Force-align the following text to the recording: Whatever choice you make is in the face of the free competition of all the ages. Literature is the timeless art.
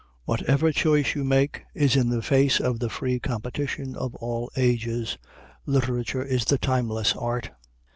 Whatever 0.25 0.71
choice 0.71 1.13
you 1.13 1.23
make 1.23 1.61
is 1.75 1.95
in 1.95 2.09
the 2.09 2.23
face 2.23 2.59
of 2.59 2.79
the 2.79 2.89
free 2.89 3.19
competition 3.19 3.95
of 3.95 4.15
all 4.15 4.49
the 4.55 4.61
ages. 4.63 5.19
Literature 5.67 6.23
is 6.23 6.43
the 6.45 6.57
timeless 6.57 7.15
art. 7.15 7.51